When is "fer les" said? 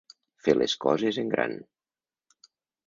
0.47-0.75